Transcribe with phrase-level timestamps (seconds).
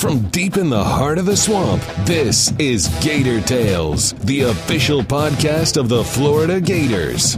[0.00, 5.76] From deep in the heart of the swamp, this is Gator Tales, the official podcast
[5.76, 7.36] of the Florida Gators.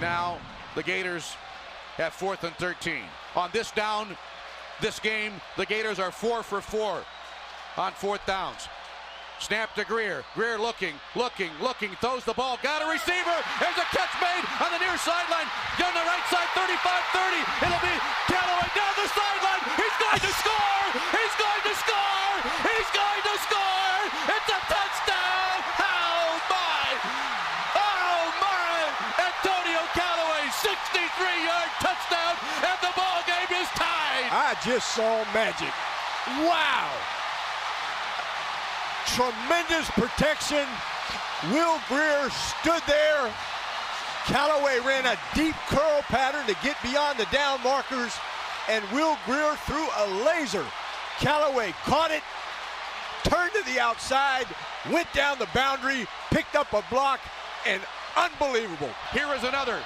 [0.00, 0.38] Now
[0.74, 1.36] the Gators
[1.98, 3.02] have fourth and 13.
[3.34, 4.16] On this down,
[4.80, 7.02] this game, the Gators are four for four
[7.76, 8.68] on fourth downs.
[9.38, 10.24] Snap to Grier.
[10.34, 13.36] Grier looking, looking, looking, throws the ball, got a receiver.
[13.60, 15.48] There's a catch made on the near sideline.
[15.76, 17.68] On the right side, 35-30.
[17.68, 17.96] It'll be
[18.32, 19.62] Callaway down the sideline.
[19.76, 20.88] He's going to score.
[21.12, 22.32] He's going to score.
[22.64, 23.96] He's going to score.
[24.24, 25.56] It's a touchdown.
[25.84, 26.84] Oh my.
[27.76, 28.72] Oh my.
[29.20, 34.32] Antonio Callaway, 63-yard touchdown, and the ball game is tied.
[34.46, 35.74] I just saw magic.
[36.46, 36.86] Wow.
[39.18, 40.64] Tremendous protection.
[41.50, 43.34] Will Grier stood there.
[44.26, 48.14] Callaway ran a deep curl pattern to get beyond the down markers,
[48.68, 50.64] and Will Grier threw a laser.
[51.18, 52.22] Callaway caught it,
[53.24, 54.46] turned to the outside,
[54.92, 57.18] went down the boundary, picked up a block,
[57.66, 57.82] and
[58.16, 58.90] unbelievable.
[59.12, 59.80] Here is another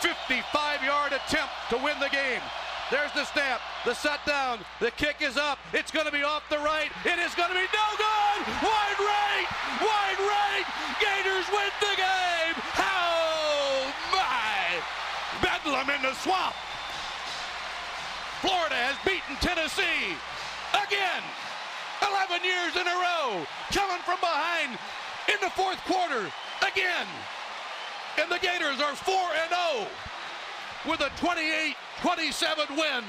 [0.00, 2.42] 55-yard attempt to win the game.
[2.90, 5.60] There's the snap, the set down, the kick is up.
[5.72, 6.90] It's going to be off the right.
[7.06, 8.40] It is going to be no good.
[8.58, 9.46] Wide right,
[9.78, 10.66] wide right.
[10.98, 12.56] Gators win the game.
[12.82, 14.82] Oh my!
[15.38, 16.52] Bedlam in the swamp.
[18.42, 20.18] Florida has beaten Tennessee
[20.74, 21.22] again.
[22.02, 24.74] 11 years in a row, coming from behind
[25.30, 26.26] in the fourth quarter
[26.66, 27.06] again.
[28.18, 29.86] And the Gators are 4 0
[30.90, 33.04] with a 28 27 win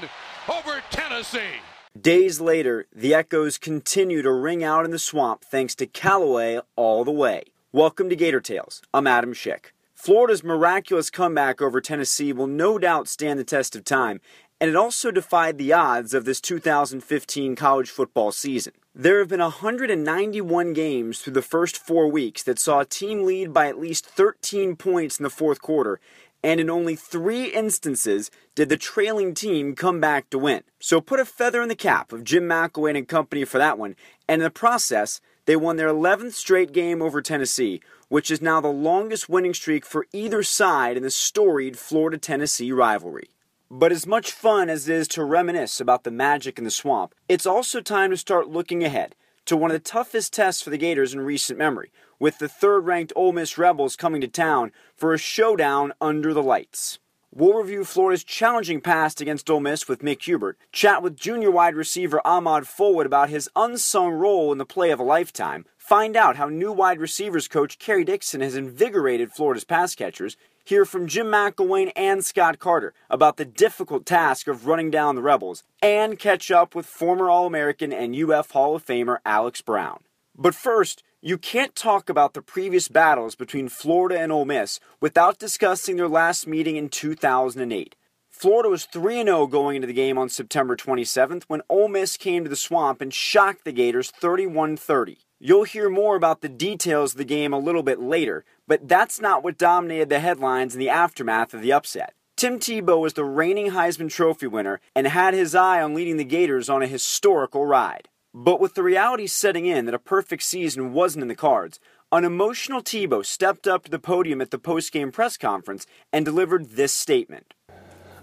[0.48, 1.60] over Tennessee.
[2.00, 7.04] Days later, the echoes continue to ring out in the swamp thanks to Callaway all
[7.04, 7.44] the way.
[7.72, 8.82] Welcome to Gator Tales.
[8.94, 9.72] I'm Adam Schick.
[9.94, 14.20] Florida's miraculous comeback over Tennessee will no doubt stand the test of time,
[14.60, 18.74] and it also defied the odds of this 2015 college football season.
[18.94, 23.52] There have been 191 games through the first four weeks that saw a team lead
[23.52, 26.00] by at least 13 points in the fourth quarter,
[26.42, 30.62] and in only three instances did the trailing team come back to win.
[30.80, 33.96] So put a feather in the cap of Jim McElwain and company for that one,
[34.28, 38.60] and in the process, they won their 11th straight game over Tennessee, which is now
[38.60, 43.30] the longest winning streak for either side in the storied Florida Tennessee rivalry.
[43.70, 47.14] But as much fun as it is to reminisce about the magic in the swamp,
[47.28, 50.78] it's also time to start looking ahead to one of the toughest tests for the
[50.78, 55.12] Gators in recent memory, with the third ranked Ole Miss Rebels coming to town for
[55.12, 56.98] a showdown under the lights.
[57.30, 61.74] We'll review Florida's challenging past against Ole Miss with Mick Hubert, chat with junior wide
[61.74, 66.36] receiver Ahmad Fulwood about his unsung role in the play of a lifetime, find out
[66.36, 71.26] how new wide receivers coach Kerry Dixon has invigorated Florida's pass catchers, hear from Jim
[71.26, 76.50] McElwain and Scott Carter about the difficult task of running down the Rebels, and catch
[76.50, 80.00] up with former All American and UF Hall of Famer Alex Brown.
[80.34, 85.38] But first, you can't talk about the previous battles between Florida and Ole Miss without
[85.38, 87.96] discussing their last meeting in 2008.
[88.30, 92.44] Florida was 3 0 going into the game on September 27th when Ole Miss came
[92.44, 95.18] to the swamp and shocked the Gators 31 30.
[95.40, 99.20] You'll hear more about the details of the game a little bit later, but that's
[99.20, 102.14] not what dominated the headlines in the aftermath of the upset.
[102.36, 106.24] Tim Tebow was the reigning Heisman Trophy winner and had his eye on leading the
[106.24, 108.08] Gators on a historical ride.
[108.34, 111.80] But with the reality setting in that a perfect season wasn't in the cards,
[112.12, 116.70] an emotional Tebow stepped up to the podium at the post-game press conference and delivered
[116.70, 117.54] this statement.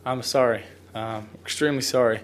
[0.05, 0.63] I'm sorry.
[0.93, 2.21] Um, extremely sorry.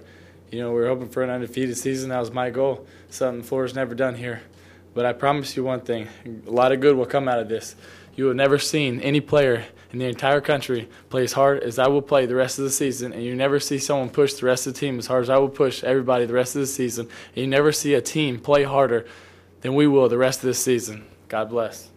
[0.51, 2.09] You know, we were hoping for an undefeated season.
[2.09, 4.41] That was my goal, something Florida's never done here.
[4.93, 6.07] But I promise you one thing
[6.45, 7.75] a lot of good will come out of this.
[8.15, 11.87] You have never seen any player in the entire country play as hard as I
[11.87, 14.67] will play the rest of the season, and you never see someone push the rest
[14.67, 17.07] of the team as hard as I will push everybody the rest of the season.
[17.35, 19.05] And you never see a team play harder
[19.61, 21.05] than we will the rest of this season.
[21.27, 21.89] God bless.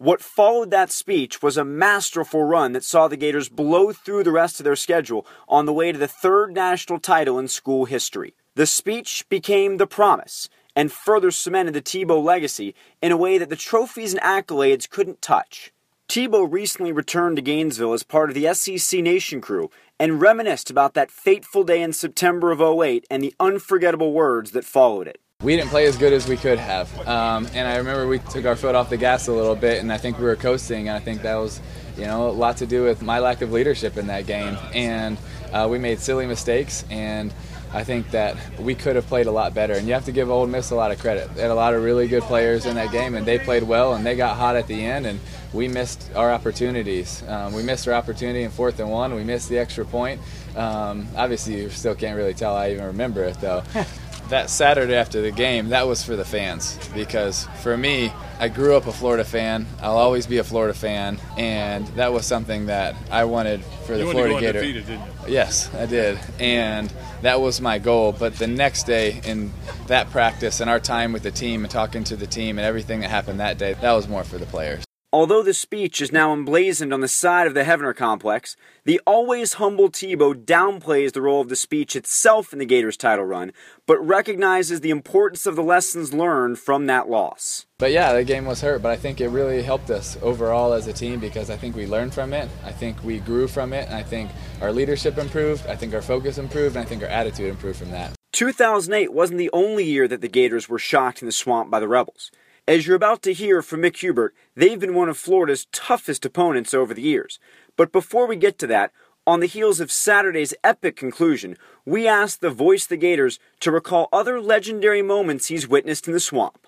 [0.00, 4.30] What followed that speech was a masterful run that saw the Gators blow through the
[4.30, 8.34] rest of their schedule on the way to the third national title in school history.
[8.54, 13.48] The speech became the promise and further cemented the Tebow legacy in a way that
[13.48, 15.72] the trophies and accolades couldn't touch.
[16.08, 19.70] Tebow recently returned to Gainesville as part of the SEC Nation crew
[20.00, 24.64] and reminisced about that fateful day in September of 08 and the unforgettable words that
[24.64, 25.20] followed it.
[25.42, 26.88] We didn't play as good as we could have.
[27.06, 29.92] Um, and I remember we took our foot off the gas a little bit, and
[29.92, 31.60] I think we were coasting, and I think that was,
[31.98, 34.56] you know, a lot to do with my lack of leadership in that game.
[34.72, 35.18] And
[35.52, 37.34] uh, we made silly mistakes, and
[37.78, 39.74] I think that we could have played a lot better.
[39.74, 41.32] And you have to give Ole Miss a lot of credit.
[41.36, 43.94] They had a lot of really good players in that game, and they played well,
[43.94, 45.20] and they got hot at the end, and
[45.52, 47.22] we missed our opportunities.
[47.28, 49.14] Um, we missed our opportunity in fourth and one.
[49.14, 50.20] We missed the extra point.
[50.56, 52.56] Um, obviously, you still can't really tell.
[52.56, 53.62] I even remember it though.
[54.28, 58.76] that Saturday after the game, that was for the fans because for me, I grew
[58.76, 59.66] up a Florida fan.
[59.80, 64.04] I'll always be a Florida fan, and that was something that I wanted for the
[64.04, 64.60] you Florida Gator.
[64.60, 65.00] Gator.
[65.26, 66.92] Yes, I did, and
[67.22, 68.12] that was my goal.
[68.12, 69.52] But the next day, in
[69.88, 73.00] that practice and our time with the team and talking to the team and everything
[73.00, 74.87] that happened that day, that was more for the players.
[75.10, 79.54] Although the speech is now emblazoned on the side of the Heavener complex, the always
[79.54, 83.52] humble Tebow downplays the role of the speech itself in the Gators title run,
[83.86, 87.64] but recognizes the importance of the lessons learned from that loss.
[87.78, 90.86] But yeah, the game was hurt, but I think it really helped us overall as
[90.88, 92.50] a team because I think we learned from it.
[92.62, 93.86] I think we grew from it.
[93.86, 95.66] And I think our leadership improved.
[95.68, 96.76] I think our focus improved.
[96.76, 98.12] And I think our attitude improved from that.
[98.32, 101.88] 2008 wasn't the only year that the Gators were shocked in the swamp by the
[101.88, 102.30] Rebels.
[102.68, 106.74] As you're about to hear from Mick Hubert, they've been one of Florida's toughest opponents
[106.74, 107.40] over the years.
[107.78, 108.92] But before we get to that,
[109.26, 111.56] on the heels of Saturday's epic conclusion,
[111.86, 116.20] we asked the voice the Gators to recall other legendary moments he's witnessed in the
[116.20, 116.58] swamp.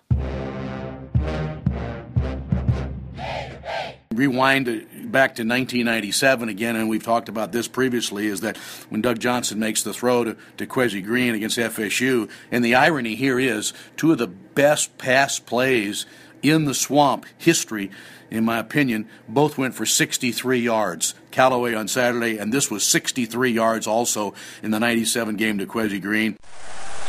[4.15, 4.69] Rewind
[5.11, 8.57] back to 1997 again, and we've talked about this previously, is that
[8.89, 13.15] when Doug Johnson makes the throw to, to Jacquez Green against FSU, and the irony
[13.15, 16.07] here is two of the best pass plays
[16.43, 17.91] in the swamp history,
[18.31, 21.15] in my opinion, both went for 63 yards.
[21.31, 26.01] Callaway on Saturday, and this was 63 yards also in the 97 game to Jacquez
[26.01, 26.37] Green.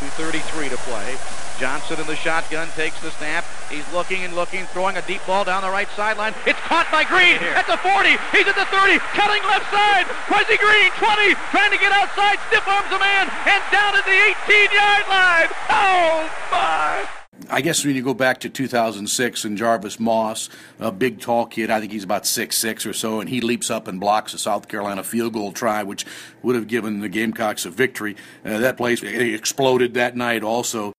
[0.01, 1.15] 2.33 to play.
[1.59, 3.45] Johnson in the shotgun takes the snap.
[3.69, 6.33] He's looking and looking, throwing a deep ball down the right sideline.
[6.47, 8.09] It's caught by Green at the 40.
[8.33, 10.09] He's at the 30, cutting left side.
[10.25, 14.17] Jacquez Green, 20, trying to get outside, stiff arms a man, and down at the
[14.49, 15.49] 18-yard line.
[15.69, 17.20] Oh, my.
[17.49, 20.49] I guess when you go back to 2006 and Jarvis Moss,
[20.79, 23.69] a big tall kid, I think he's about six six or so, and he leaps
[23.69, 26.05] up and blocks a South Carolina field goal try, which
[26.43, 28.15] would have given the Gamecocks a victory.
[28.45, 30.93] Uh, that place exploded that night also.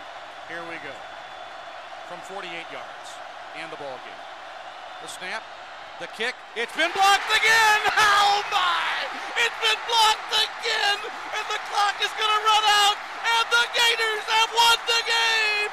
[0.49, 0.95] Here we go.
[2.09, 3.09] From 48 yards
[3.61, 4.23] and the ball game.
[5.03, 5.43] The snap,
[6.01, 7.81] the kick, it's been blocked again!
[7.97, 9.05] Oh my!
[9.37, 10.99] It's been blocked again!
[11.37, 13.12] And the clock is gonna run out!
[13.33, 15.71] And the Gators have won the game!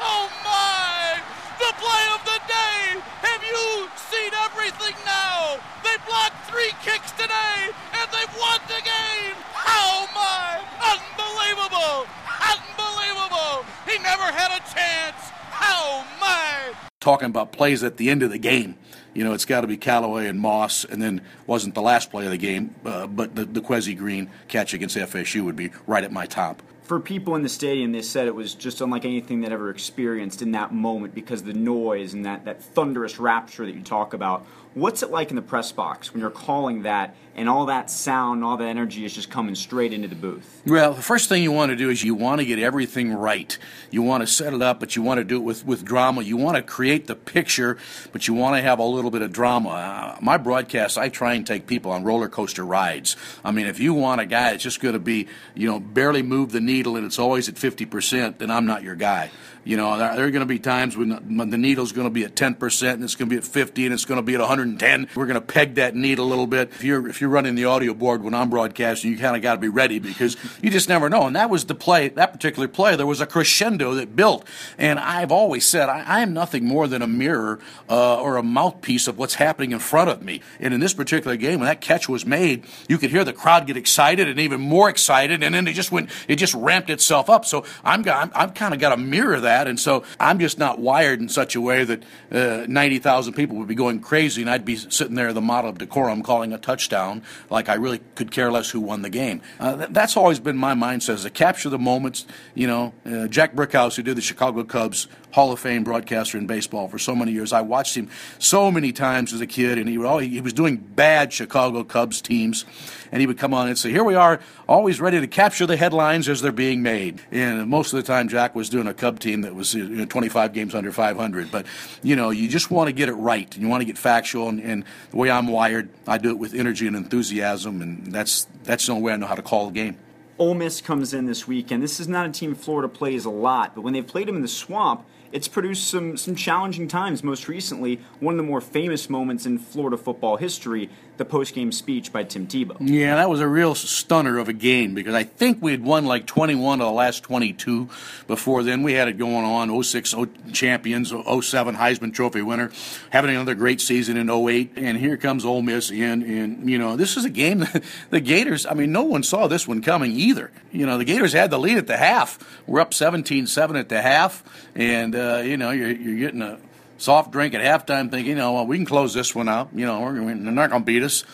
[0.00, 1.20] Oh my!
[1.60, 2.96] The play of the day!
[3.20, 5.60] Have you seen everything now?
[5.84, 9.36] They blocked three kicks today, and they've won the game!
[9.68, 10.64] Oh my!
[10.80, 12.08] Unbelievable!
[12.40, 13.68] Unbelievable!
[13.84, 15.28] He never had a chance!
[15.60, 16.72] Oh my!
[17.00, 18.76] Talking about plays at the end of the game.
[19.12, 22.24] You know, it's got to be Callaway and Moss, and then wasn't the last play
[22.24, 26.02] of the game, uh, but the, the Jacquez Green catch against FSU would be right
[26.02, 29.40] at my top for people in the stadium, they said it was just unlike anything
[29.40, 33.74] they'd ever experienced in that moment because the noise and that, that thunderous rapture that
[33.74, 34.46] you talk about.
[34.74, 38.44] What's it like in the press box when you're calling that and all that sound,
[38.44, 40.62] all that energy is just coming straight into the booth?
[40.66, 43.56] Well, the first thing you want to do is you want to get everything right.
[43.90, 46.22] You want to set it up, but you want to do it with, with drama.
[46.22, 47.76] You want to create the picture,
[48.12, 49.68] but you want to have a little bit of drama.
[49.70, 53.16] Uh, my broadcast, I try and take people on roller coaster rides.
[53.44, 56.22] I mean, if you want a guy that's just going to be, you know, barely
[56.22, 59.30] move the needle and it's always at 50%, then I'm not your guy.
[59.64, 62.34] You know, there, are going to be times when the needle's going to be at
[62.34, 65.08] 10% and it's going to be at 50 and it's going to be at 110.
[65.14, 66.68] We're going to peg that needle a little bit.
[66.68, 69.54] If you're if you're running the audio board when I'm broadcasting, you kind of got
[69.54, 71.26] to be ready because you just never know.
[71.26, 72.94] And that was the play, that particular play.
[72.94, 74.46] There was a crescendo that built.
[74.78, 78.42] And I've always said I, I am nothing more than a mirror uh, or a
[78.42, 80.40] mouthpiece of what's happening in front of me.
[80.60, 83.66] And in this particular game, when that catch was made, you could hear the crowd
[83.66, 87.30] get excited and even more excited, and then it just went, it just ramped itself
[87.30, 87.44] up.
[87.44, 89.68] So I'm, I'm, I've kind of got to mirror that that.
[89.68, 93.68] And so I'm just not wired in such a way that uh, 90,000 people would
[93.68, 97.13] be going crazy and I'd be sitting there, the model of decorum, calling a touchdown
[97.50, 99.42] like I really could care less who won the game.
[99.60, 102.26] Uh, th- that's always been my mindset, is to capture the moments.
[102.54, 106.46] You know, uh, Jack Brickhouse, who did the Chicago Cubs, Hall of Fame broadcaster in
[106.46, 107.52] baseball for so many years.
[107.52, 110.52] I watched him so many times as a kid, and he, would always, he was
[110.52, 112.64] doing bad Chicago Cubs teams,
[113.10, 114.38] and he would come on and say, "Here we are,
[114.68, 118.28] always ready to capture the headlines as they're being made." And most of the time,
[118.28, 121.50] Jack was doing a Cub team that was you know, 25 games under 500.
[121.50, 121.66] But
[122.04, 124.48] you know, you just want to get it right, and you want to get factual.
[124.48, 128.46] And, and the way I'm wired, I do it with energy and enthusiasm, and that's
[128.62, 129.96] that's the only way I know how to call a game.
[130.38, 131.82] Ole Miss comes in this weekend.
[131.82, 134.42] This is not a team Florida plays a lot, but when they played them in
[134.42, 137.24] the swamp, it's produced some some challenging times.
[137.24, 142.12] Most recently, one of the more famous moments in Florida football history, the post-game speech
[142.12, 142.76] by Tim Tebow.
[142.80, 146.06] Yeah, that was a real stunner of a game because I think we had won
[146.06, 147.88] like 21 of the last 22
[148.26, 148.82] before then.
[148.82, 150.14] We had it going on 06
[150.52, 152.70] champions, 07 Heisman Trophy winner,
[153.10, 156.22] having another great season in 08, and here comes Ole Miss in.
[156.22, 158.66] And you know, this is a game that the Gators.
[158.66, 160.50] I mean, no one saw this one coming either.
[160.72, 162.38] You know, the Gators had the lead at the half.
[162.66, 164.42] We're up 17-7 at the half,
[164.74, 166.58] and uh, you know, you're, you're getting a
[166.98, 169.70] soft drink at halftime, thinking, you know, well, we can close this one out.
[169.74, 171.24] You know, we're, they're not going to beat us.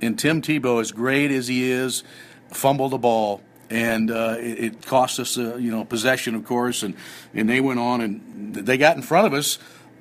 [0.00, 2.02] And Tim Tebow, as great as he is,
[2.50, 3.42] fumbled the ball.
[3.70, 6.82] And uh, it, it, cost us, uh, you know, possession, of course.
[6.82, 6.94] And,
[7.34, 9.58] and they went on and they got in front of us.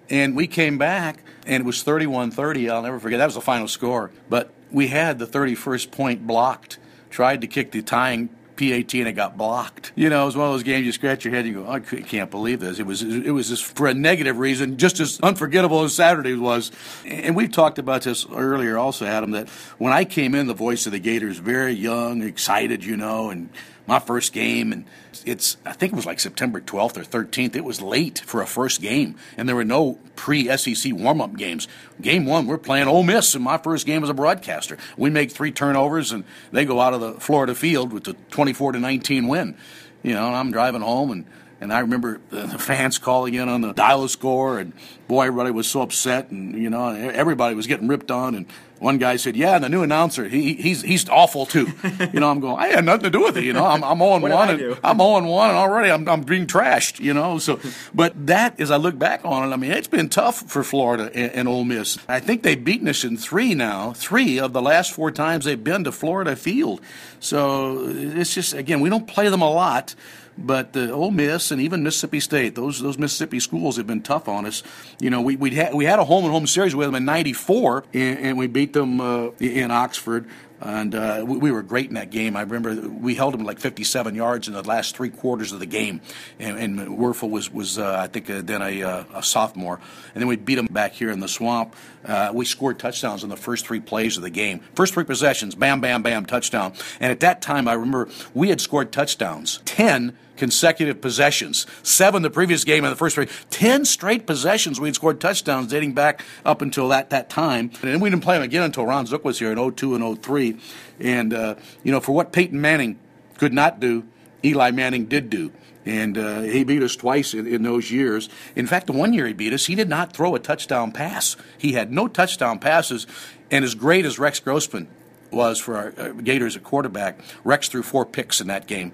[0.09, 2.69] And we came back, and it was 31 30.
[2.69, 3.19] I'll never forget.
[3.19, 4.11] That was the final score.
[4.29, 9.13] But we had the 31st point blocked, tried to kick the tying PAT and it
[9.13, 9.91] got blocked.
[9.95, 11.69] You know, it was one of those games you scratch your head and you go,
[11.69, 12.79] I can't believe this.
[12.79, 16.71] It was it was just for a negative reason, just as unforgettable as Saturday was.
[17.05, 20.85] And we've talked about this earlier also, Adam, that when I came in, the voice
[20.85, 23.49] of the Gators, very young, excited, you know, and
[23.87, 24.85] my first game, and
[25.25, 27.55] it's I think it was like September 12th or 13th.
[27.55, 31.67] It was late for a first game, and there were no pre-SEC warm-up games.
[32.01, 34.77] Game one, we're playing Ole Miss, and my first game as a broadcaster.
[34.97, 38.73] We make three turnovers, and they go out of the Florida field with the 24
[38.73, 39.57] to 19 win.
[40.03, 41.25] You know, and I'm driving home and
[41.59, 44.73] and I remember the fans calling in on the dial score, and
[45.07, 48.35] boy, everybody was so upset, and you know, everybody was getting ripped on.
[48.35, 48.45] And
[48.79, 51.71] one guy said, "Yeah, the new announcer, he, he's he's awful too."
[52.13, 53.43] you know, I'm going, I had nothing to do with it.
[53.43, 56.47] You know, I'm I'm 0 one, and I'm 0 one, and already I'm I'm being
[56.47, 56.99] trashed.
[56.99, 57.59] You know, so
[57.93, 61.11] but that, as I look back on it, I mean, it's been tough for Florida
[61.13, 61.97] and, and Ole Miss.
[62.07, 65.63] I think they've beaten us in three now, three of the last four times they've
[65.63, 66.81] been to Florida Field.
[67.19, 69.95] So it's just again, we don't play them a lot.
[70.37, 74.27] But the Ole Miss and even Mississippi State, those those Mississippi schools have been tough
[74.27, 74.63] on us.
[74.99, 77.05] You know, we we had we had a home and home series with them in
[77.05, 80.27] '94, and, and, we beat them uh, in Oxford
[80.61, 82.35] and uh, we, we, were great in that game.
[82.35, 85.65] I remember we held them like 57 yards in the last three quarters of the
[85.65, 86.01] game,
[86.39, 89.79] and, and Wuerffel was was uh, I think uh, then a, uh, a, sophomore,
[90.13, 91.75] and then we beat them back here in the swamp.
[92.03, 95.55] Uh, we scored touchdowns in the first three plays of the game, first three possessions,
[95.55, 96.73] bam, bam, bam, touchdown.
[96.99, 101.65] And at that time, I remember we had scored touchdowns, ten consecutive possessions.
[101.83, 103.27] Seven the previous game in the first three.
[103.49, 107.71] Ten straight possessions we had scored touchdowns dating back up until that, that time.
[107.83, 110.57] And we didn't play them again until Ron Zook was here in 02 and 03.
[110.99, 112.99] And, uh, you know, for what Peyton Manning
[113.37, 114.05] could not do,
[114.43, 115.51] Eli Manning did do.
[115.85, 118.27] And uh, he beat us twice in, in, those years.
[118.57, 121.37] In fact, the one year he beat us, he did not throw a touchdown pass.
[121.57, 123.07] He had no touchdown passes.
[123.49, 124.89] And as great as Rex Grossman
[125.31, 128.91] was for our uh, Gators at quarterback, Rex threw four picks in that game.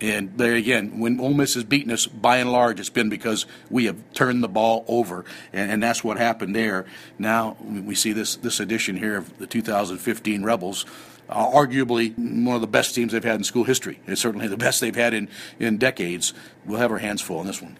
[0.00, 3.46] And there again, when Ole Miss has beaten us, by and large, it's been because
[3.70, 6.84] we have turned the ball over, and, and that's what happened there.
[7.18, 10.84] Now we see this this edition here of the 2015 Rebels.
[11.28, 13.98] Uh, arguably one of the best teams they've had in school history.
[14.06, 16.32] It's certainly the best they've had in, in decades.
[16.64, 17.76] We'll have our hands full on this one.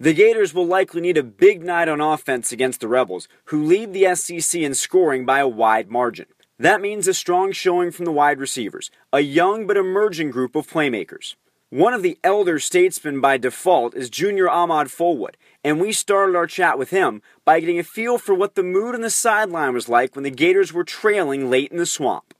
[0.00, 3.92] The Gators will likely need a big night on offense against the Rebels, who lead
[3.92, 6.26] the SEC in scoring by a wide margin.
[6.62, 10.70] That means a strong showing from the wide receivers, a young but emerging group of
[10.70, 11.34] playmakers.
[11.70, 16.46] One of the elder statesmen by default is junior Ahmad Fulwood, and we started our
[16.46, 19.88] chat with him by getting a feel for what the mood on the sideline was
[19.88, 22.32] like when the Gators were trailing late in the swamp.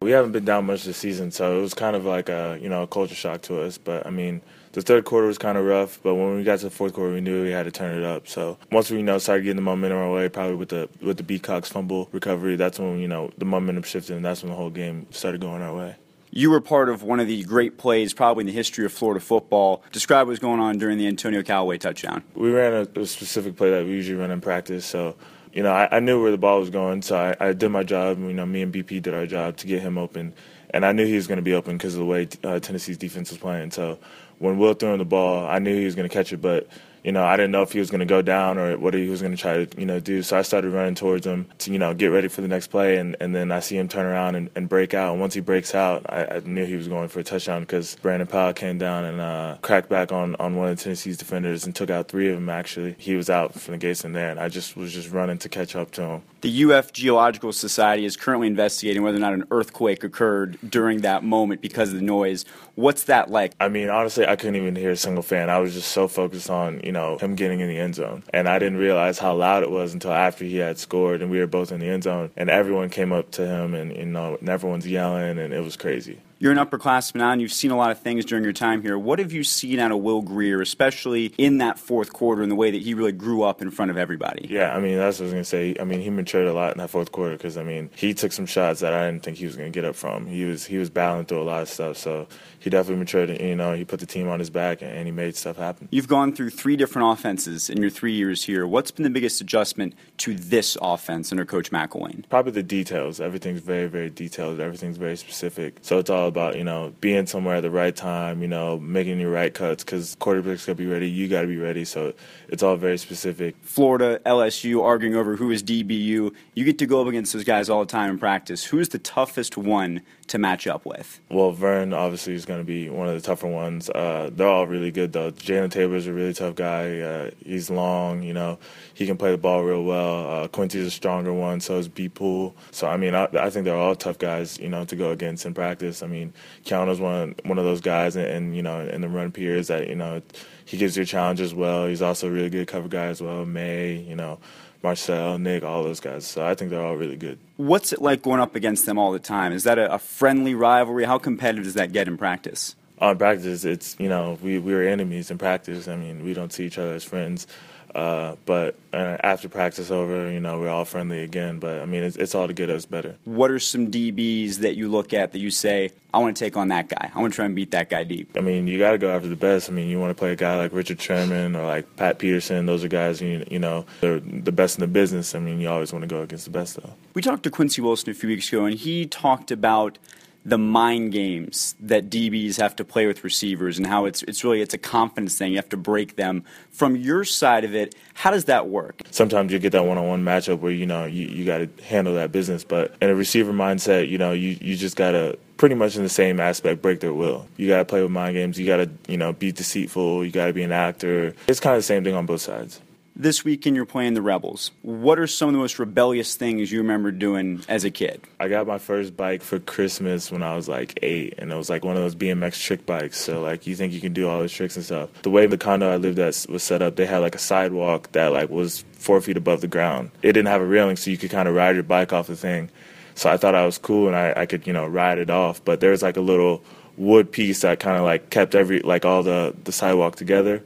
[0.00, 2.70] We haven't been down much this season, so it was kind of like a you
[2.70, 3.76] know a culture shock to us.
[3.76, 4.40] But I mean,
[4.72, 7.12] the third quarter was kind of rough, but when we got to the fourth quarter,
[7.12, 8.26] we knew we had to turn it up.
[8.26, 11.18] So once we you know started getting the momentum our way, probably with the with
[11.18, 14.50] the B Cox fumble recovery, that's when you know the momentum shifted, and that's when
[14.50, 15.96] the whole game started going our way.
[16.34, 19.20] You were part of one of the great plays, probably in the history of Florida
[19.20, 19.82] football.
[19.92, 22.24] Describe what was going on during the Antonio Callaway touchdown.
[22.34, 25.14] We ran a, a specific play that we usually run in practice, so
[25.52, 27.82] you know, I, I, knew where the ball was going, so I, I, did my
[27.82, 28.18] job.
[28.18, 30.32] You know, me and BP did our job to get him open,
[30.70, 32.96] and I knew he was going to be open because of the way uh, Tennessee's
[32.96, 33.70] defense was playing.
[33.70, 33.98] So
[34.42, 36.66] when Will threw him the ball, I knew he was going to catch it, but
[37.04, 39.08] you know, I didn't know if he was going to go down or what he
[39.08, 40.22] was going to try to, you know, do.
[40.22, 42.96] So I started running towards him to, you know, get ready for the next play.
[42.96, 45.10] And, and then I see him turn around and, and break out.
[45.10, 47.96] And once he breaks out, I, I knew he was going for a touchdown because
[47.96, 51.74] Brandon Powell came down and uh, cracked back on, on one of Tennessee's defenders and
[51.74, 52.94] took out three of them, actually.
[52.98, 54.30] He was out from the gates in there.
[54.30, 56.22] And I just was just running to catch up to him.
[56.42, 61.22] The UF Geological Society is currently investigating whether or not an earthquake occurred during that
[61.22, 62.44] moment because of the noise.
[62.74, 63.52] What's that like?
[63.60, 65.50] I mean, honestly, I couldn't even hear a single fan.
[65.50, 68.24] I was just so focused on, you know, him getting in the end zone.
[68.34, 71.38] And I didn't realize how loud it was until after he had scored and we
[71.38, 72.32] were both in the end zone.
[72.36, 75.76] And everyone came up to him and, you know, and everyone's yelling and it was
[75.76, 76.18] crazy.
[76.42, 78.98] You're an upperclassman now, and you've seen a lot of things during your time here.
[78.98, 82.56] What have you seen out of Will Grier, especially in that fourth quarter, in the
[82.56, 84.48] way that he really grew up in front of everybody?
[84.50, 85.76] Yeah, I mean, that's what I was going to say.
[85.78, 88.32] I mean, he matured a lot in that fourth quarter because, I mean, he took
[88.32, 90.26] some shots that I didn't think he was going to get up from.
[90.26, 92.26] He was he was battling through a lot of stuff, so
[92.58, 93.30] he definitely matured.
[93.30, 95.86] And, you know, he put the team on his back and he made stuff happen.
[95.92, 98.66] You've gone through three different offenses in your three years here.
[98.66, 102.28] What's been the biggest adjustment to this offense under Coach McElwain?
[102.28, 103.20] Probably the details.
[103.20, 104.58] Everything's very, very detailed.
[104.58, 105.78] Everything's very specific.
[105.82, 109.20] So it's all about, you know, being somewhere at the right time, you know, making
[109.20, 111.08] your right cuts because quarterbacks got to be ready.
[111.08, 111.84] You got to be ready.
[111.84, 112.14] So
[112.48, 113.54] it's all very specific.
[113.62, 116.34] Florida, LSU arguing over who is DBU.
[116.54, 118.64] You get to go up against those guys all the time in practice.
[118.64, 121.20] Who's the toughest one to match up with?
[121.30, 123.90] Well, Vern obviously is going to be one of the tougher ones.
[123.90, 125.30] Uh, they're all really good though.
[125.32, 127.00] Jalen Tabor is a really tough guy.
[127.00, 128.58] Uh, he's long, you know,
[128.94, 130.44] he can play the ball real well.
[130.44, 132.54] Uh, Quincy's a stronger one, so is B Pool.
[132.70, 135.46] So I mean, I, I, think they're all tough guys, you know, to go against
[135.46, 136.02] in practice.
[136.02, 136.32] I mean,
[136.64, 139.88] Keanu's one one of those guys, and, and you know, in the run periods that
[139.88, 140.22] you know
[140.64, 141.86] he gives you a challenge as well.
[141.86, 143.44] He's also a really good cover guy as well.
[143.44, 144.38] May, you know.
[144.82, 146.26] Marcel, Nick, all those guys.
[146.26, 147.38] So I think they're all really good.
[147.56, 149.52] What's it like going up against them all the time?
[149.52, 151.04] Is that a, a friendly rivalry?
[151.04, 152.74] How competitive does that get in practice?
[152.98, 155.88] On practice, it's you know we we were enemies in practice.
[155.88, 157.46] I mean, we don't see each other as friends.
[157.94, 161.58] Uh, but uh, after practice over, you know, we're all friendly again.
[161.58, 163.16] But I mean, it's, it's, all to get us better.
[163.24, 166.56] What are some DBs that you look at that you say, I want to take
[166.56, 167.10] on that guy.
[167.14, 168.36] I want to try and beat that guy deep.
[168.36, 169.68] I mean, you got to go after the best.
[169.68, 172.64] I mean, you want to play a guy like Richard Sherman or like Pat Peterson.
[172.64, 175.34] Those are guys you, you know they're the best in the business.
[175.34, 176.94] I mean, you always want to go against the best though.
[177.14, 179.98] We talked to Quincy Wilson a few weeks ago, and he talked about
[180.44, 184.60] the mind games that DBs have to play with receivers and how it's it's really
[184.60, 185.52] it's a confidence thing.
[185.52, 186.44] You have to break them.
[186.70, 189.02] From your side of it, how does that work?
[189.10, 192.32] Sometimes you get that one-on-one matchup where you know you, you got to handle that
[192.32, 195.96] business, but in a receiver mindset, you know you you just got to pretty much
[195.96, 197.46] in the same aspect break their will.
[197.56, 198.58] You got to play with mind games.
[198.58, 200.24] You got to you know be deceitful.
[200.24, 201.34] You got to be an actor.
[201.46, 202.80] It's kind of the same thing on both sides
[203.14, 204.70] this weekend you're playing the Rebels.
[204.82, 208.22] What are some of the most rebellious things you remember doing as a kid?
[208.40, 211.68] I got my first bike for Christmas when I was like eight, and it was
[211.68, 213.18] like one of those BMX trick bikes.
[213.18, 215.10] So like you think you can do all those tricks and stuff.
[215.22, 218.12] The way the condo I lived at was set up, they had like a sidewalk
[218.12, 220.10] that like was four feet above the ground.
[220.22, 222.36] It didn't have a railing, so you could kind of ride your bike off the
[222.36, 222.70] thing.
[223.14, 225.62] So I thought I was cool and I, I could you know ride it off.
[225.64, 226.62] But there was like a little
[226.96, 230.62] wood piece that kind of like kept every like all the the sidewalk together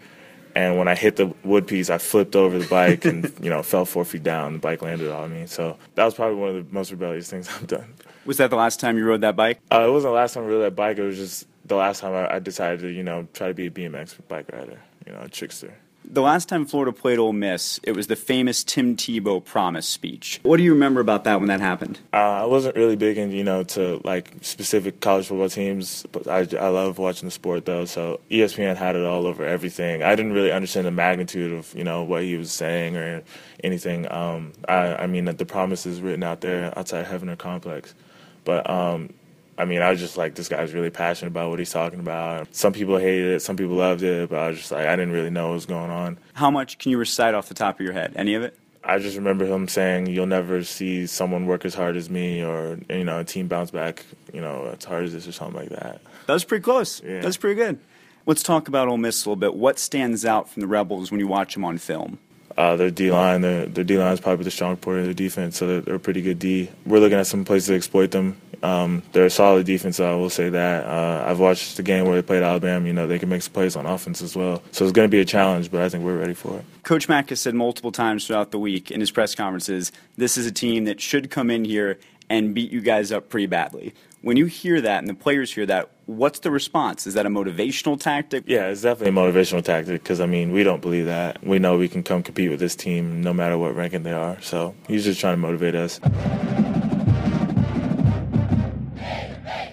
[0.57, 3.63] and when I hit the wood piece, I flipped over the bike and you know
[3.63, 4.55] fell four feet down.
[4.55, 5.47] The bike landed on me.
[5.47, 7.93] So that was probably one of the most rebellious things I've done.
[8.25, 9.61] Was that the last time you rode that bike?
[9.71, 10.97] Uh, it wasn't the last time I rode that bike.
[10.97, 13.67] It was just the last time I, I decided to you know try to be
[13.67, 14.81] a BMX bike rider.
[15.07, 15.75] You know, a trickster
[16.09, 20.41] the last time Florida played Ole Miss, it was the famous Tim Tebow promise speech.
[20.43, 21.99] What do you remember about that when that happened?
[22.13, 26.27] Uh, I wasn't really big in, you know, to like specific college football teams, but
[26.29, 27.85] I, I love watching the sport though.
[27.85, 30.03] So ESPN had it all over everything.
[30.03, 33.23] I didn't really understand the magnitude of, you know, what he was saying or
[33.63, 34.11] anything.
[34.11, 37.95] Um, I, I mean, the promise is written out there outside Heavener complex.
[38.45, 39.13] But um,
[39.59, 42.55] I mean, I was just like, this guy's really passionate about what he's talking about.
[42.55, 45.13] Some people hated it, some people loved it, but I was just like, I didn't
[45.13, 46.19] really know what was going on.
[46.35, 48.13] How much can you recite off the top of your head?
[48.17, 48.59] Any of it?
[48.85, 52.79] I just remember him saying, "You'll never see someone work as hard as me, or
[52.89, 55.71] you know, a team bounce back, you know, as hard as this, or something like
[55.71, 57.03] that." That was pretty close.
[57.03, 57.21] Yeah.
[57.21, 57.81] That's pretty good.
[58.27, 59.57] Let's talk about Ole Miss a little bit.
[59.57, 62.21] What stands out from the Rebels when you watch them on film?
[62.57, 65.15] Uh, their D line, their, their D line is probably the strong part of their
[65.15, 66.71] defense, so they're, they're a pretty good D.
[66.87, 68.41] We're looking at some places to exploit them.
[68.63, 70.87] Um, they're a solid defense, I will say that.
[70.87, 72.87] Uh, I've watched the game where they played Alabama.
[72.87, 74.63] You know, they can make some plays on offense as well.
[74.73, 76.65] So it's going to be a challenge, but I think we're ready for it.
[76.83, 80.47] Coach Mack has said multiple times throughout the week in his press conferences, this is
[80.47, 83.95] a team that should come in here and beat you guys up pretty badly.
[84.23, 87.07] When you hear that and the players hear that, what's the response?
[87.07, 88.45] Is that a motivational tactic?
[88.47, 91.45] Yeah, it's definitely a motivational tactic because, I mean, we don't believe that.
[91.45, 94.41] We know we can come compete with this team no matter what ranking they are.
[94.41, 96.01] So he's just trying to motivate us.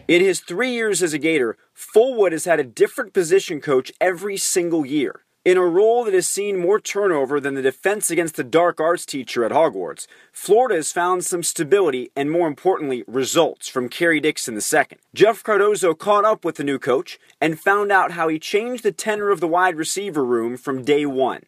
[0.05, 4.35] In his three years as a Gator, Fulwood has had a different position coach every
[4.35, 5.21] single year.
[5.45, 9.05] In a role that has seen more turnover than the defense against the dark arts
[9.05, 14.55] teacher at Hogwarts, Florida has found some stability and, more importantly, results from Kerry Dixon
[14.55, 14.97] II.
[15.13, 18.91] Jeff Cardozo caught up with the new coach and found out how he changed the
[18.91, 21.43] tenor of the wide receiver room from day one.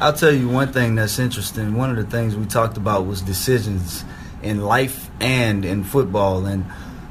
[0.00, 1.74] I'll tell you one thing that's interesting.
[1.74, 4.04] One of the things we talked about was decisions
[4.42, 6.46] in life and in football.
[6.46, 6.64] And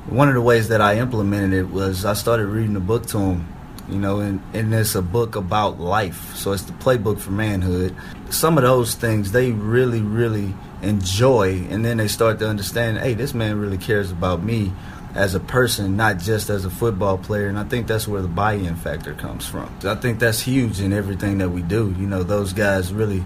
[0.10, 3.20] one of the ways that I implemented it was I started reading a book to
[3.20, 3.48] him,
[3.90, 6.36] you know, and, and it's a book about life.
[6.36, 7.96] So it's the playbook for manhood.
[8.30, 13.14] Some of those things they really, really enjoy, and then they start to understand hey,
[13.14, 14.72] this man really cares about me
[15.16, 17.48] as a person, not just as a football player.
[17.48, 19.76] And I think that's where the buy in factor comes from.
[19.84, 21.94] I think that's huge in everything that we do.
[21.98, 23.26] You know, those guys really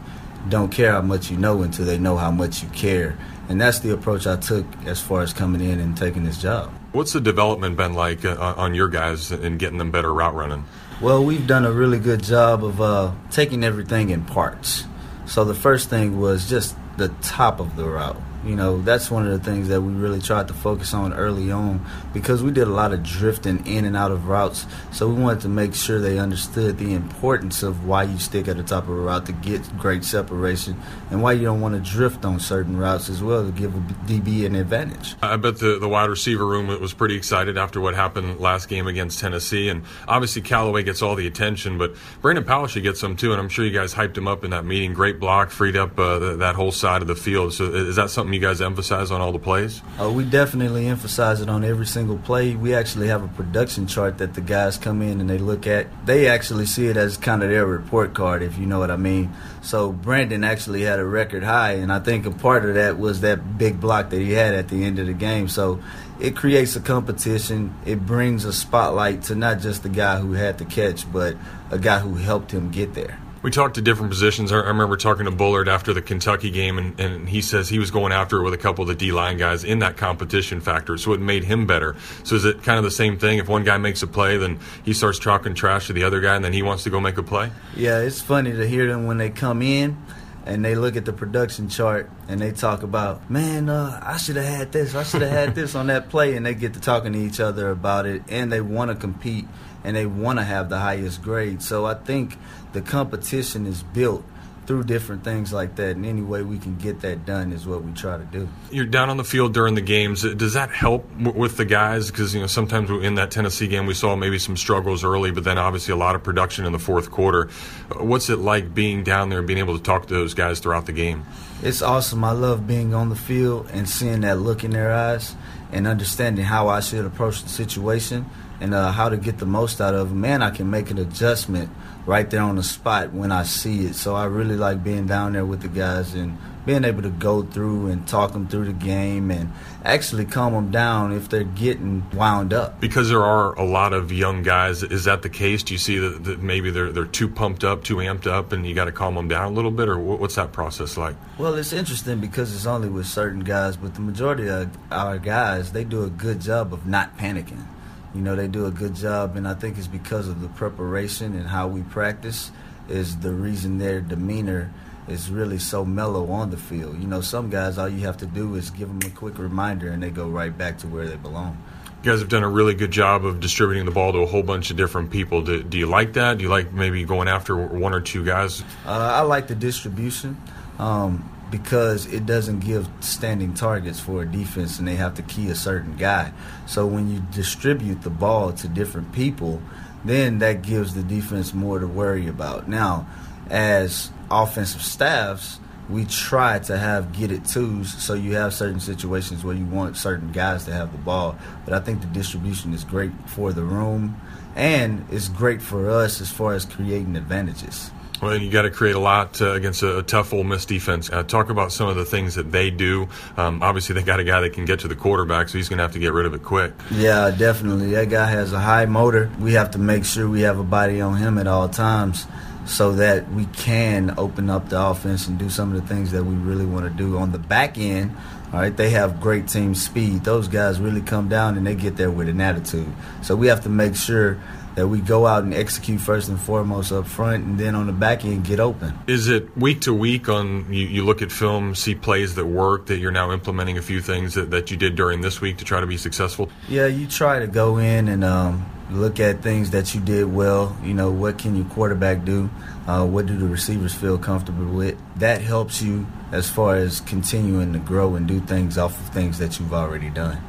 [0.49, 3.17] don't care how much you know until they know how much you care.
[3.49, 6.71] And that's the approach I took as far as coming in and taking this job.
[6.91, 10.65] What's the development been like uh, on your guys in getting them better route running?
[11.01, 14.85] Well, we've done a really good job of uh, taking everything in parts.
[15.25, 18.21] So the first thing was just the top of the route.
[18.45, 21.51] You know, that's one of the things that we really tried to focus on early
[21.51, 24.65] on because we did a lot of drifting in and out of routes.
[24.91, 28.57] So we wanted to make sure they understood the importance of why you stick at
[28.57, 30.79] the top of a route to get great separation
[31.11, 33.79] and why you don't want to drift on certain routes as well to give a
[34.07, 35.15] DB an advantage.
[35.21, 38.87] I bet the, the wide receiver room was pretty excited after what happened last game
[38.87, 39.69] against Tennessee.
[39.69, 43.33] And obviously, Callaway gets all the attention, but Brandon Powell should get some too.
[43.33, 44.93] And I'm sure you guys hyped him up in that meeting.
[44.93, 47.53] Great block, freed up uh, that whole side of the field.
[47.53, 48.30] So is that something?
[48.31, 49.81] Something you guys emphasize on all the plays?
[49.99, 52.55] Uh, we definitely emphasize it on every single play.
[52.55, 55.87] We actually have a production chart that the guys come in and they look at.
[56.05, 58.97] They actually see it as kind of their report card, if you know what I
[58.97, 59.31] mean.
[59.61, 63.21] So Brandon actually had a record high, and I think a part of that was
[63.21, 65.47] that big block that he had at the end of the game.
[65.47, 65.81] So
[66.19, 67.75] it creates a competition.
[67.85, 71.35] It brings a spotlight to not just the guy who had the catch, but
[71.69, 73.19] a guy who helped him get there.
[73.43, 74.51] We talked to different positions.
[74.51, 77.89] I remember talking to Bullard after the Kentucky game, and, and he says he was
[77.89, 80.95] going after it with a couple of the D line guys in that competition factor,
[80.97, 81.95] so it made him better.
[82.23, 83.39] So is it kind of the same thing?
[83.39, 86.35] If one guy makes a play, then he starts talking trash to the other guy,
[86.35, 87.51] and then he wants to go make a play?
[87.75, 89.97] Yeah, it's funny to hear them when they come in
[90.45, 94.35] and they look at the production chart and they talk about, man, uh, I should
[94.35, 96.79] have had this, I should have had this on that play, and they get to
[96.79, 99.47] talking to each other about it, and they want to compete
[99.83, 101.61] and they want to have the highest grade.
[101.61, 102.37] So I think
[102.73, 104.23] the competition is built
[104.67, 105.95] through different things like that.
[105.95, 108.47] And any way we can get that done is what we try to do.
[108.71, 110.21] You're down on the field during the games.
[110.21, 112.11] Does that help w- with the guys?
[112.11, 115.43] Because you know sometimes in that Tennessee game we saw maybe some struggles early, but
[115.43, 117.49] then obviously a lot of production in the fourth quarter.
[117.97, 120.85] What's it like being down there and being able to talk to those guys throughout
[120.85, 121.25] the game?
[121.63, 122.23] It's awesome.
[122.23, 125.35] I love being on the field and seeing that look in their eyes
[125.71, 128.25] and understanding how I should approach the situation
[128.61, 130.21] and uh, how to get the most out of them.
[130.21, 131.69] Man, I can make an adjustment
[132.05, 133.95] right there on the spot when I see it.
[133.95, 137.41] So I really like being down there with the guys and being able to go
[137.41, 139.51] through and talk them through the game and
[139.83, 142.79] actually calm them down if they're getting wound up.
[142.79, 145.63] Because there are a lot of young guys, is that the case?
[145.63, 148.63] Do you see that, that maybe they're they're too pumped up, too amped up, and
[148.67, 151.15] you got to calm them down a little bit, or what's that process like?
[151.39, 155.71] Well, it's interesting because it's only with certain guys, but the majority of our guys
[155.71, 157.65] they do a good job of not panicking
[158.13, 161.35] you know, they do a good job, and I think it's because of the preparation
[161.35, 162.51] and how we practice
[162.89, 164.71] is the reason their demeanor
[165.07, 166.99] is really so mellow on the field.
[166.99, 169.89] You know, some guys, all you have to do is give them a quick reminder,
[169.89, 171.57] and they go right back to where they belong.
[172.03, 174.41] You guys have done a really good job of distributing the ball to a whole
[174.43, 175.43] bunch of different people.
[175.43, 176.39] Do, do you like that?
[176.39, 178.61] Do you like maybe going after one or two guys?
[178.85, 180.41] Uh, I like the distribution.
[180.79, 185.49] Um, because it doesn't give standing targets for a defense and they have to key
[185.49, 186.31] a certain guy.
[186.65, 189.61] So when you distribute the ball to different people,
[190.05, 192.67] then that gives the defense more to worry about.
[192.67, 193.05] Now,
[193.49, 195.59] as offensive staffs,
[195.89, 199.97] we try to have get it twos so you have certain situations where you want
[199.97, 201.37] certain guys to have the ball.
[201.65, 204.19] But I think the distribution is great for the room
[204.55, 207.91] and it's great for us as far as creating advantages.
[208.21, 211.09] Well, you got to create a lot uh, against a, a, tough Ole Miss defense.
[211.09, 213.09] Uh, talk about some of the things that they do.
[213.35, 215.77] Um, obviously, they got a guy that can get to the quarterback, so he's going
[215.77, 216.71] to have to get rid of it quick.
[216.91, 217.91] Yeah, definitely.
[217.91, 219.31] That guy has a high motor.
[219.39, 222.27] We have to make sure we have a body on him at all times
[222.65, 226.23] so that we can open up the offense and do some of the things that
[226.23, 228.15] we really want to do on the back end.
[228.53, 230.25] All right, they have great team speed.
[230.25, 232.91] Those guys really come down and they get there with an attitude.
[233.23, 234.37] So we have to make sure
[234.75, 237.93] that we go out and execute first and foremost up front, and then on the
[237.93, 238.97] back end get open.
[239.07, 242.87] Is it week to week on you, you look at film, see plays that work,
[242.87, 245.65] that you're now implementing a few things that, that you did during this week to
[245.65, 246.49] try to be successful?
[246.69, 250.75] Yeah, you try to go in and um, look at things that you did well.
[250.83, 252.49] You know, what can your quarterback do?
[252.87, 254.97] Uh, what do the receivers feel comfortable with?
[255.17, 259.37] That helps you as far as continuing to grow and do things off of things
[259.39, 260.41] that you've already done.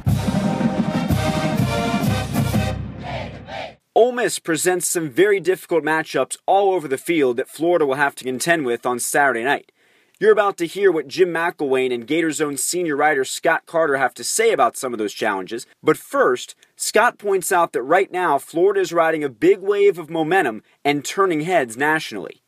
[4.03, 8.15] Ole Miss presents some very difficult matchups all over the field that Florida will have
[8.15, 9.71] to contend with on Saturday night.
[10.19, 14.13] You're about to hear what Jim McElwain and Gator Zone senior writer Scott Carter have
[14.15, 15.65] to say about some of those challenges.
[15.81, 20.09] But first, Scott points out that right now Florida is riding a big wave of
[20.09, 22.41] momentum and turning heads nationally.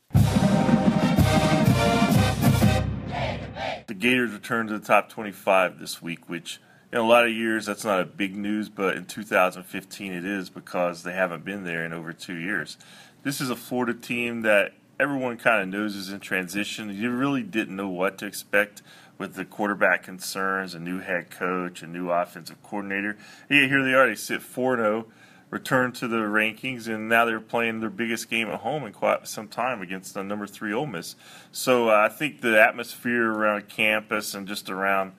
[3.88, 6.60] The Gators returned to the top 25 this week, which
[6.92, 10.50] in a lot of years that's not a big news, but in 2015 it is
[10.50, 12.78] because they haven't been there in over two years.
[13.24, 16.94] This is a Florida team that everyone kind of knows is in transition.
[16.94, 18.82] You really didn't know what to expect
[19.18, 23.18] with the quarterback concerns, a new head coach, a new offensive coordinator.
[23.50, 24.08] Yeah, here they are.
[24.08, 25.06] They sit 4 0,
[25.50, 29.28] return to the rankings, and now they're playing their biggest game at home in quite
[29.28, 31.16] some time against the number three Ole Miss.
[31.52, 35.14] So uh, I think the atmosphere around campus and just around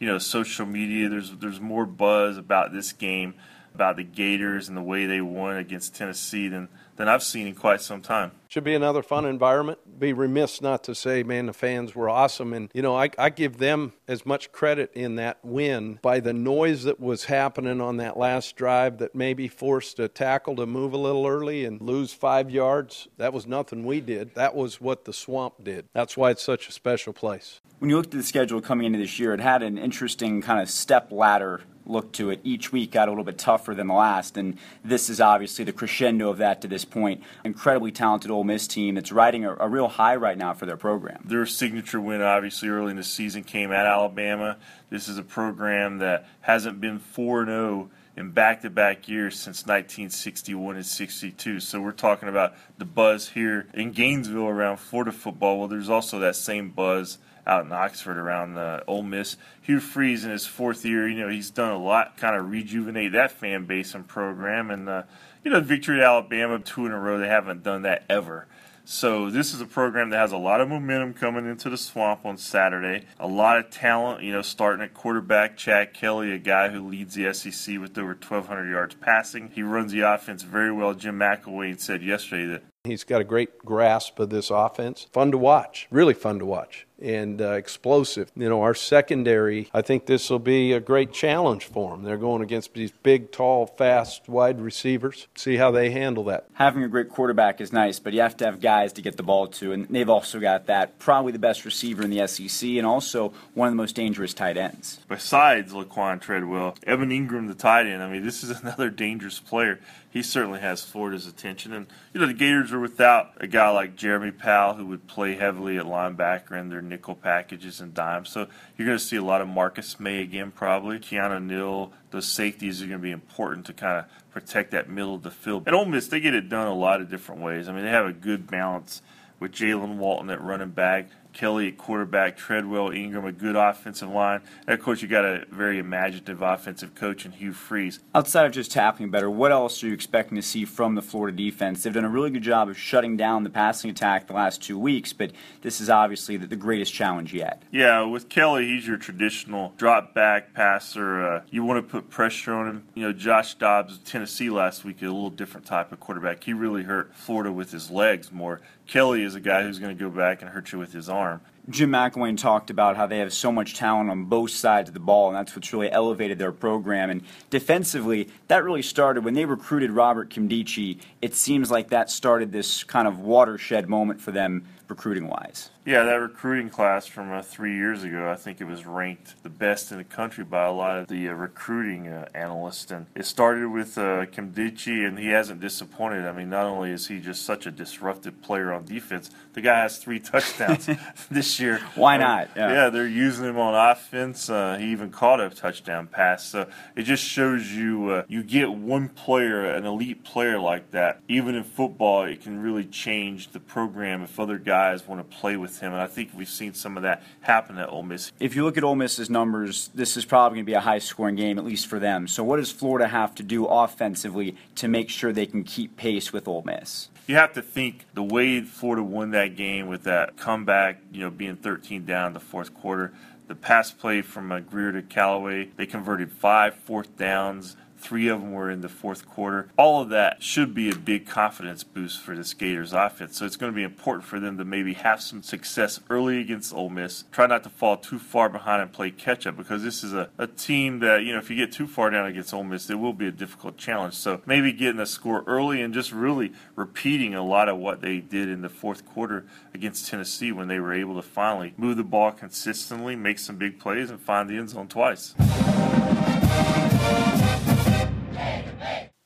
[0.00, 3.34] you know social media, there's there's more buzz about this game,
[3.74, 6.68] about the Gators and the way they won against Tennessee than
[7.00, 8.32] than I've seen in quite some time.
[8.48, 9.98] Should be another fun environment.
[9.98, 12.52] Be remiss not to say, man, the fans were awesome.
[12.52, 16.34] And, you know, I, I give them as much credit in that win by the
[16.34, 20.92] noise that was happening on that last drive that maybe forced a tackle to move
[20.92, 23.08] a little early and lose five yards.
[23.16, 24.34] That was nothing we did.
[24.34, 25.86] That was what the swamp did.
[25.94, 27.60] That's why it's such a special place.
[27.78, 30.60] When you looked at the schedule coming into this year, it had an interesting kind
[30.60, 32.40] of step ladder look to it.
[32.44, 35.72] Each week got a little bit tougher than the last, and this is obviously the
[35.72, 37.22] crescendo of that to this point.
[37.44, 40.76] Incredibly talented Ole Miss team that's riding a, a real high right now for their
[40.76, 41.22] program.
[41.24, 44.58] Their signature win, obviously, early in the season came at Alabama.
[44.90, 50.84] This is a program that hasn't been 4 0 in back-to-back years since 1961 and
[50.84, 51.60] 62.
[51.60, 55.58] So we're talking about the buzz here in Gainesville around Florida football.
[55.58, 59.36] Well, there's also that same buzz out in Oxford around the Ole Miss.
[59.62, 63.12] Hugh Freeze in his fourth year, you know, he's done a lot, kind of rejuvenate
[63.12, 64.70] that fan base and program.
[64.70, 65.02] And uh,
[65.44, 68.46] you know, victory at Alabama two in a row, they haven't done that ever.
[68.84, 72.26] So this is a program that has a lot of momentum coming into the swamp
[72.26, 73.06] on Saturday.
[73.20, 77.14] A lot of talent, you know, starting at quarterback Chad Kelly, a guy who leads
[77.14, 79.50] the SEC with over 1,200 yards passing.
[79.54, 80.94] He runs the offense very well.
[80.94, 85.06] Jim McElwain said yesterday that He's got a great grasp of this offense.
[85.12, 88.32] Fun to watch, really fun to watch, and uh, explosive.
[88.34, 92.04] You know, our secondary, I think this will be a great challenge for them.
[92.04, 95.28] They're going against these big, tall, fast, wide receivers.
[95.34, 96.46] See how they handle that.
[96.54, 99.22] Having a great quarterback is nice, but you have to have guys to get the
[99.22, 100.98] ball to, and they've also got that.
[100.98, 104.56] Probably the best receiver in the SEC, and also one of the most dangerous tight
[104.56, 105.00] ends.
[105.06, 109.80] Besides Laquon Treadwell, Evan Engram, the tight end, I mean, this is another dangerous player
[110.10, 111.72] he certainly has Florida's attention.
[111.72, 115.36] And, you know, the Gators are without a guy like Jeremy Powell who would play
[115.36, 118.28] heavily at linebacker in their nickel packages and dimes.
[118.28, 120.98] So you're going to see a lot of Marcus Maye again, probably.
[120.98, 125.14] Keanu Neal, those safeties are going to be important to kind of protect that middle
[125.14, 125.62] of the field.
[125.66, 127.68] And Ole Miss, they get it done a lot of different ways.
[127.68, 129.02] I mean, they have a good balance
[129.40, 131.08] with Jaylen Walton at running back.
[131.32, 134.40] Kelly at quarterback, Treadwell, Engram a good offensive line.
[134.66, 138.00] And of course, you got a very imaginative offensive coach in Hugh Freeze.
[138.14, 141.36] Outside of just tackling better, what else are you expecting to see from the Florida
[141.36, 141.82] defense?
[141.82, 144.78] They've done a really good job of shutting down the passing attack the last two
[144.78, 147.62] weeks, but this is obviously the, the greatest challenge yet.
[147.70, 151.24] Yeah, with Kelly, he's your traditional drop back passer.
[151.24, 152.84] Uh, you want to put pressure on him.
[152.94, 156.42] You know, Josh Dobbs, of Tennessee last week, a little different type of quarterback.
[156.42, 158.60] He really hurt Florida with his legs more.
[158.90, 161.40] Kelly is a guy who's going to go back and hurt you with his arm.
[161.68, 165.00] Jim McElwain talked about how they have so much talent on both sides of the
[165.00, 167.08] ball, and that's what's really elevated their program.
[167.08, 170.98] And defensively, that really started when they recruited Robert Nkemdiche.
[171.22, 175.70] It seems like that started this kind of watershed moment for them recruiting wise.
[175.86, 179.48] Yeah, that recruiting class from uh, three years ago, I think it was ranked the
[179.48, 182.90] best in the country by a lot of the uh, recruiting uh, analysts.
[182.90, 186.26] And it started with uh, and he hasn't disappointed.
[186.26, 189.80] I mean, not only is he just such a disruptive player on defense, the guy
[189.80, 190.88] has three touchdowns
[191.30, 191.80] this year.
[191.94, 192.50] Why not?
[192.54, 192.72] Yeah.
[192.72, 192.90] yeah.
[192.90, 194.50] they're using him on offense.
[194.50, 196.44] Uh, he even caught a touchdown pass.
[196.44, 201.20] So it just shows you uh, you get one player, an elite player like that.
[201.26, 205.56] Even in football, it can really change the program if other guys want to play
[205.56, 208.32] with him, and I think we've seen some of that happen at Ole Miss.
[208.40, 211.36] If you look at Ole Miss's numbers, this is probably going to be a high-scoring
[211.36, 212.26] game, at least for them.
[212.28, 216.32] So, what does Florida have to do offensively to make sure they can keep pace
[216.32, 217.08] with Ole Miss?
[217.26, 221.30] You have to think the way Florida won that game with that comeback, you know,
[221.30, 223.12] being 13 down in the fourth quarter.
[223.46, 228.40] The pass play from uh, Grier to Callaway, they converted five fourth downs Three of
[228.40, 229.68] them were in the fourth quarter.
[229.76, 233.38] All of that should be a big confidence boost for this Gators offense.
[233.38, 236.72] So it's going to be important for them to maybe have some success early against
[236.74, 237.24] Ole Miss.
[237.30, 240.30] Try not to fall too far behind and play catch up because this is a,
[240.38, 242.94] a team that, you know, if you get too far down against Ole Miss, it
[242.94, 244.14] will be a difficult challenge.
[244.14, 248.18] So maybe getting a score early and just really repeating a lot of what they
[248.18, 252.04] did in the fourth quarter against Tennessee when they were able to finally move the
[252.04, 255.34] ball consistently, make some big plays, and find the end zone twice.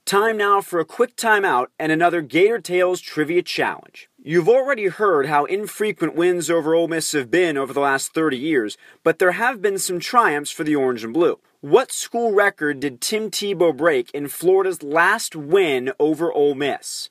[0.06, 4.10] Time now for a quick timeout and another Gator Tales Trivia Challenge.
[4.22, 8.36] You've already heard how infrequent wins over Ole Miss have been over the last 30
[8.36, 11.38] years, but there have been some triumphs for the Orange and Blue.
[11.62, 17.08] What school record did Tim Tebow break in Florida's last win over Ole Miss?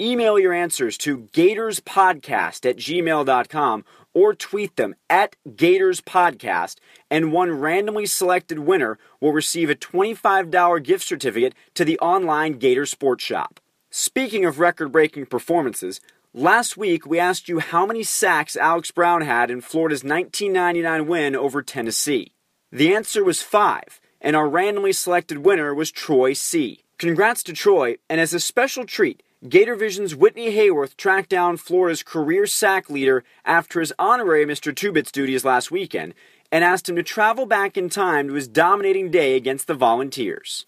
[0.00, 3.84] Email your answers to gatorspodcast at gmail.com
[4.18, 6.78] or tweet them at Gators Podcast,
[7.08, 12.84] and one randomly selected winner will receive a $25 gift certificate to the online Gator
[12.84, 13.60] Sports Shop.
[13.90, 16.00] Speaking of record breaking performances,
[16.34, 21.36] last week we asked you how many sacks Alex Brown had in Florida's 1999 win
[21.36, 22.32] over Tennessee.
[22.72, 26.82] The answer was five, and our randomly selected winner was Troy C.
[26.98, 32.02] Congrats to Troy, and as a special treat, Gator Vision's Whitney Hayworth tracked down Florida's
[32.02, 34.74] career sack leader after his honorary Mr.
[34.74, 36.14] Two Bits duties last weekend
[36.50, 40.66] and asked him to travel back in time to his dominating day against the Volunteers.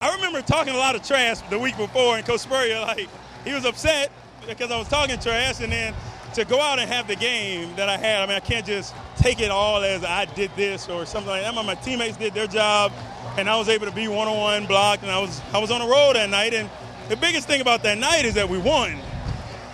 [0.00, 3.08] I remember talking a lot of trash the week before, and Coach Spurrier, like,
[3.44, 4.12] he was upset
[4.46, 5.92] because I was talking trash, and then
[6.38, 8.94] to go out and have the game that I had, I mean, I can't just
[9.16, 11.54] take it all as I did this or something like that.
[11.54, 12.92] My teammates did their job
[13.38, 15.86] and I was able to be one-on-one blocked, and I was I was on the
[15.86, 16.54] road that night.
[16.54, 16.68] And
[17.08, 18.98] the biggest thing about that night is that we won,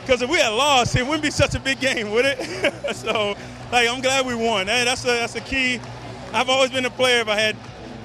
[0.03, 2.77] because if we had lost, it wouldn't be such a big game, would it?
[2.95, 3.35] so,
[3.73, 4.67] like, I'm glad we won.
[4.67, 5.81] That's a that's a key.
[6.33, 7.21] I've always been a player.
[7.21, 7.57] If I had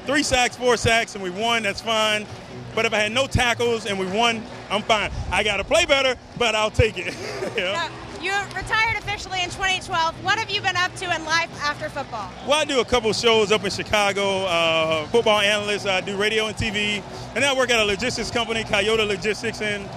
[0.05, 2.25] three sacks, four sacks, and we won, that's fine.
[2.73, 5.11] But if I had no tackles and we won, I'm fine.
[5.31, 7.07] I got to play better, but I'll take it.
[7.57, 7.89] know?
[8.21, 10.23] You retired officially in 2012.
[10.25, 12.29] What have you been up to in life after football?
[12.45, 15.87] Well, I do a couple shows up in Chicago, uh, football analyst.
[15.87, 17.01] I do radio and TV,
[17.35, 19.87] and I work at a logistics company, Coyote Logistics, and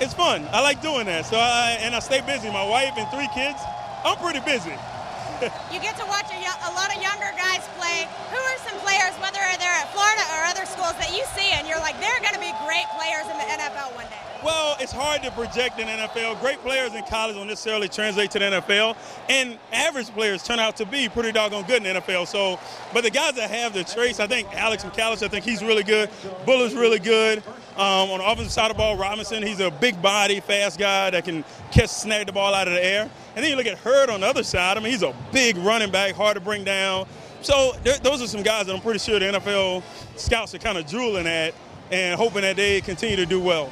[0.00, 0.46] it's fun.
[0.52, 1.26] I like doing that.
[1.26, 2.48] So I and I stay busy.
[2.50, 3.58] My wife and three kids.
[4.04, 4.70] I'm pretty busy.
[5.74, 8.06] you get to watch a, a, lot of younger guys play.
[8.30, 11.66] Who are some players, whether they're at Florida or other schools, that you see and
[11.66, 14.25] you're like, they're going to be great players in the NFL one day?
[14.44, 16.40] Well, it's hard to project in NFL.
[16.40, 18.96] Great players in college don't necessarily translate to the NFL,
[19.28, 22.26] and average players turn out to be pretty doggone good in the NFL.
[22.26, 22.60] So,
[22.92, 25.82] but the guys that have the traits, I think Alex McCalister, I think he's really
[25.82, 26.10] good.
[26.44, 27.42] Bullard's really good.
[27.76, 31.10] Um, on the offensive side of the ball, Robinson, he's a big body, fast guy
[31.10, 33.02] that can catch, snag the ball out of the air.
[33.34, 34.76] And then you look at Hurd on the other side.
[34.76, 37.06] I mean, he's a big running back, hard to bring down.
[37.42, 37.72] So
[38.02, 39.82] those are some guys that I'm pretty sure the NFL
[40.16, 41.54] scouts are kind of drooling at
[41.90, 43.70] and hoping that they continue to do well.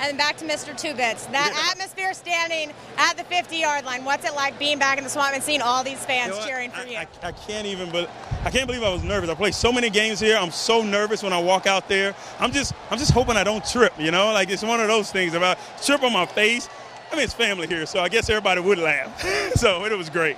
[0.00, 0.76] And back to Mr.
[0.76, 1.26] Two Bits.
[1.26, 1.70] That yeah.
[1.70, 4.04] atmosphere standing at the 50 yard line.
[4.04, 6.46] What's it like being back in the swamp and seeing all these fans you know
[6.46, 6.96] cheering for I, you?
[6.96, 8.10] I, I, can't even, but
[8.44, 9.30] I can't believe I was nervous.
[9.30, 10.36] I played so many games here.
[10.36, 12.14] I'm so nervous when I walk out there.
[12.38, 13.92] I'm just, I'm just hoping I don't trip.
[13.98, 15.34] You know, like it's one of those things.
[15.34, 16.68] If I trip on my face,
[17.12, 19.22] I mean, it's family here, so I guess everybody would laugh.
[19.54, 20.36] so it was great.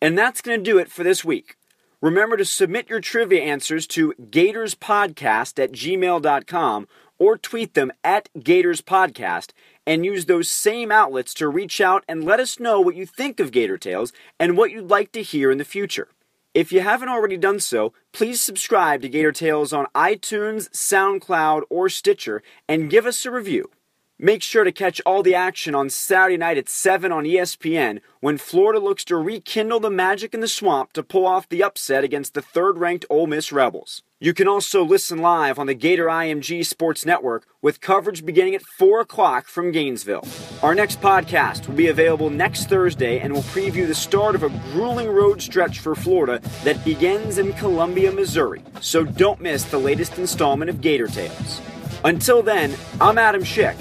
[0.00, 1.55] And that's going to do it for this week.
[2.02, 9.52] Remember to submit your trivia answers to gatorspodcast at gmail.com or tweet them at gatorspodcast
[9.86, 13.40] and use those same outlets to reach out and let us know what you think
[13.40, 16.08] of Gator Tales and what you'd like to hear in the future.
[16.52, 21.88] If you haven't already done so, please subscribe to Gator Tales on iTunes, SoundCloud, or
[21.88, 23.70] Stitcher and give us a review.
[24.18, 28.38] Make sure to catch all the action on Saturday night at 7 on ESPN when
[28.38, 32.32] Florida looks to rekindle the magic in the swamp to pull off the upset against
[32.32, 34.02] the third ranked Ole Miss Rebels.
[34.18, 38.62] You can also listen live on the Gator IMG Sports Network with coverage beginning at
[38.62, 40.26] 4 o'clock from Gainesville.
[40.62, 44.48] Our next podcast will be available next Thursday and will preview the start of a
[44.72, 48.62] grueling road stretch for Florida that begins in Columbia, Missouri.
[48.80, 51.60] So don't miss the latest installment of Gator Tales.
[52.02, 53.76] Until then, I'm Adam Schick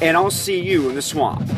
[0.00, 1.48] and I'll see you in the swamp.